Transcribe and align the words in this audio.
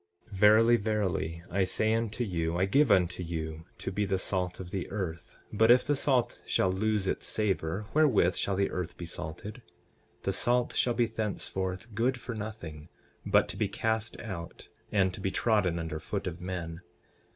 12:13 0.31 0.37
Verily, 0.39 0.75
verily, 0.77 1.43
I 1.51 1.63
say 1.63 1.93
unto 1.93 2.23
you, 2.23 2.57
I 2.57 2.65
give 2.65 2.91
unto 2.91 3.21
you 3.21 3.65
to 3.77 3.91
be 3.91 4.03
the 4.03 4.17
salt 4.17 4.59
of 4.59 4.71
the 4.71 4.89
earth; 4.89 5.35
but 5.53 5.69
if 5.69 5.85
the 5.85 5.95
salt 5.95 6.39
shall 6.43 6.71
lose 6.71 7.07
its 7.07 7.27
savor 7.27 7.85
wherewith 7.93 8.33
shall 8.33 8.55
the 8.55 8.71
earth 8.71 8.97
be 8.97 9.05
salted? 9.05 9.61
The 10.23 10.33
salt 10.33 10.73
shall 10.75 10.95
be 10.95 11.05
thenceforth 11.05 11.93
good 11.93 12.19
for 12.19 12.33
nothing, 12.33 12.89
but 13.27 13.47
to 13.49 13.57
be 13.57 13.67
cast 13.67 14.19
out 14.21 14.69
and 14.91 15.13
to 15.13 15.21
be 15.21 15.29
trodden 15.29 15.77
under 15.77 15.99
foot 15.99 16.25
of 16.25 16.41
men. 16.41 16.81